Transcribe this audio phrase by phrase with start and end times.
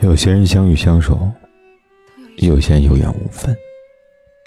[0.00, 1.30] 有些人相遇相守，
[2.38, 3.56] 有些人有缘无分，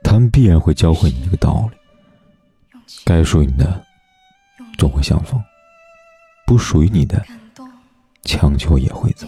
[0.03, 1.77] 他们必然会教会你一个道理：
[3.05, 3.81] 该属于你的，
[4.77, 5.39] 终会相逢；
[6.45, 7.23] 不属于你的，
[8.23, 9.27] 强求也会走。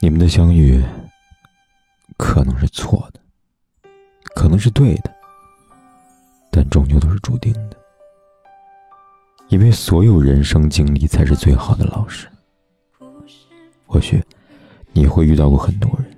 [0.00, 0.82] 你们的相遇，
[2.18, 3.20] 可能是错的，
[4.34, 5.14] 可能是对的，
[6.50, 7.76] 但终究都是注定的，
[9.48, 12.28] 因为所有人生经历才是最好的老师。
[13.92, 14.22] 或许。
[14.94, 16.10] 你会遇到过很多人，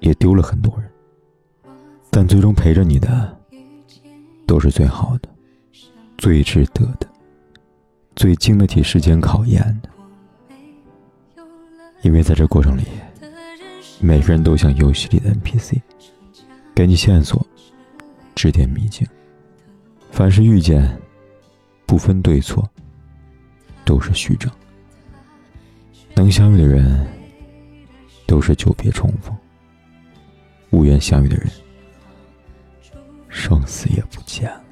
[0.00, 0.90] 也丢了很多人，
[2.10, 3.38] 但最终陪着你的，
[4.46, 5.28] 都是最好的、
[6.16, 7.06] 最值得的、
[8.16, 9.88] 最经得起时间考验的。
[12.02, 12.82] 因为在这过程里，
[14.00, 15.80] 每个人都像游戏里的 NPC，
[16.74, 17.46] 给你线索，
[18.34, 19.06] 指点迷津。
[20.10, 20.94] 凡是遇见，
[21.86, 22.66] 不分对错，
[23.84, 24.50] 都是虚张。
[26.24, 27.06] 能相遇的人。
[28.26, 29.36] 都是久别重逢，
[30.70, 31.46] 无缘相遇的人，
[33.28, 34.64] 生死也不见了。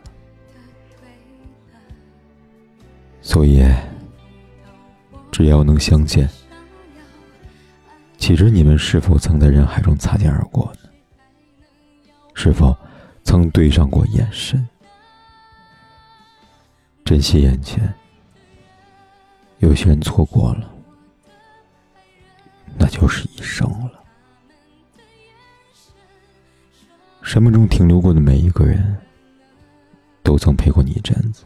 [3.20, 3.62] 所以，
[5.30, 6.26] 只要能相见，
[8.16, 10.88] 岂知你们是否曾在人海中擦肩而过呢？
[12.32, 12.74] 是否
[13.22, 14.66] 曾对上过眼神？
[17.04, 17.92] 珍惜眼前，
[19.58, 20.72] 有些人错过了。
[23.02, 24.04] 就是一生了。
[27.20, 28.96] 生命中停留过的每一个人，
[30.22, 31.42] 都曾陪过你一阵子，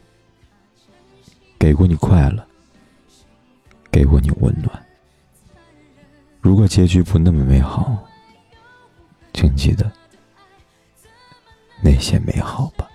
[1.58, 2.46] 给过你快乐，
[3.90, 4.86] 给过你温暖。
[6.42, 8.06] 如果结局不那么美好，
[9.32, 9.90] 请记得
[11.82, 12.86] 那些美好吧。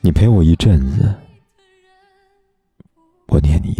[0.00, 1.14] 你陪我一阵子，
[3.28, 3.75] 我念你。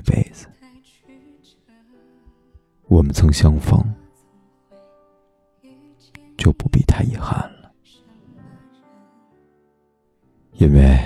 [2.88, 3.78] 我们曾相逢，
[6.38, 7.70] 就不必太遗憾了，
[10.52, 10.98] 因为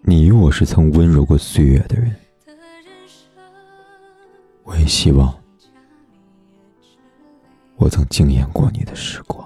[0.00, 2.16] 你与我是曾温柔过岁月的人。
[4.64, 5.32] 我也希望，
[7.76, 9.39] 我曾惊艳过你的时光。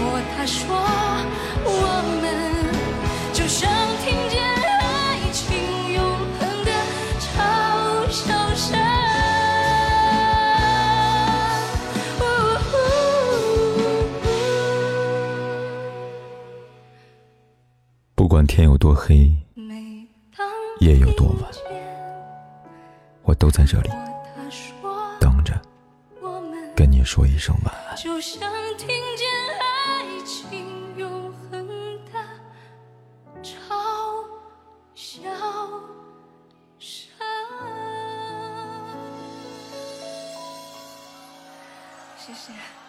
[0.00, 0.76] 如果他说
[1.64, 1.70] 我
[2.22, 2.24] 们
[3.32, 3.68] 就像
[4.04, 6.04] 听见爱情永
[6.38, 6.70] 恒的
[7.18, 7.26] 嘲
[8.08, 8.78] 笑声
[18.14, 19.32] 不管天有多黑
[20.78, 21.50] 夜有多晚
[23.24, 23.90] 我都在这里
[25.18, 25.60] 等着
[26.76, 27.96] 跟你说一声晚安。
[27.96, 28.40] 就像
[28.76, 28.86] 听
[29.16, 29.26] 见
[29.60, 29.77] 爱
[42.28, 42.87] 谢谢。